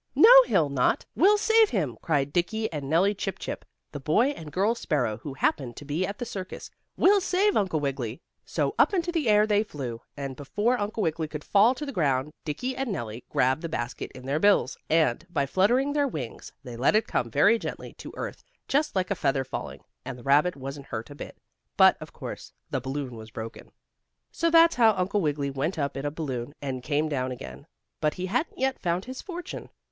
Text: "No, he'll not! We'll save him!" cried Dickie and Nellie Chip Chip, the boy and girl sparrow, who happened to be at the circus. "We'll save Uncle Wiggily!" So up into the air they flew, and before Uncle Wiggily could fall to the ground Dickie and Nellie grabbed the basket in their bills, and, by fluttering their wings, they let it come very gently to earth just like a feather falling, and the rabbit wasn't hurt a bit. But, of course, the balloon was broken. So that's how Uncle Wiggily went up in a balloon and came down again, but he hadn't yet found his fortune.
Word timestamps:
"No, 0.15 0.31
he'll 0.47 0.69
not! 0.71 1.05
We'll 1.15 1.37
save 1.37 1.69
him!" 1.69 1.95
cried 2.01 2.33
Dickie 2.33 2.71
and 2.73 2.89
Nellie 2.89 3.13
Chip 3.13 3.37
Chip, 3.37 3.63
the 3.91 3.99
boy 3.99 4.29
and 4.29 4.51
girl 4.51 4.73
sparrow, 4.73 5.17
who 5.17 5.35
happened 5.35 5.75
to 5.77 5.85
be 5.85 6.07
at 6.07 6.17
the 6.17 6.25
circus. 6.25 6.71
"We'll 6.97 7.21
save 7.21 7.55
Uncle 7.55 7.79
Wiggily!" 7.79 8.19
So 8.43 8.73
up 8.79 8.95
into 8.95 9.11
the 9.11 9.29
air 9.29 9.45
they 9.45 9.61
flew, 9.61 10.01
and 10.17 10.35
before 10.35 10.79
Uncle 10.79 11.03
Wiggily 11.03 11.27
could 11.27 11.43
fall 11.43 11.75
to 11.75 11.85
the 11.85 11.91
ground 11.91 12.33
Dickie 12.45 12.75
and 12.75 12.91
Nellie 12.91 13.23
grabbed 13.29 13.61
the 13.61 13.69
basket 13.69 14.11
in 14.15 14.25
their 14.25 14.39
bills, 14.39 14.75
and, 14.89 15.23
by 15.29 15.45
fluttering 15.45 15.93
their 15.93 16.07
wings, 16.07 16.51
they 16.63 16.75
let 16.75 16.95
it 16.95 17.05
come 17.05 17.29
very 17.29 17.59
gently 17.59 17.93
to 17.99 18.11
earth 18.17 18.43
just 18.67 18.95
like 18.95 19.11
a 19.11 19.15
feather 19.15 19.43
falling, 19.43 19.83
and 20.03 20.17
the 20.17 20.23
rabbit 20.23 20.55
wasn't 20.55 20.87
hurt 20.87 21.11
a 21.11 21.13
bit. 21.15 21.37
But, 21.77 21.95
of 22.01 22.11
course, 22.11 22.51
the 22.71 22.81
balloon 22.81 23.15
was 23.17 23.29
broken. 23.29 23.71
So 24.31 24.49
that's 24.49 24.77
how 24.77 24.95
Uncle 24.97 25.21
Wiggily 25.21 25.51
went 25.51 25.77
up 25.77 25.95
in 25.95 26.07
a 26.07 26.09
balloon 26.09 26.55
and 26.59 26.81
came 26.81 27.07
down 27.07 27.31
again, 27.31 27.67
but 27.99 28.15
he 28.15 28.25
hadn't 28.25 28.57
yet 28.57 28.79
found 28.79 29.05
his 29.05 29.21
fortune. 29.21 29.69